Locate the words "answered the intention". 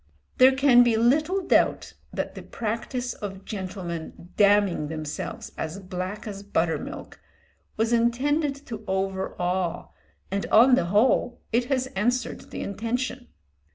11.95-13.27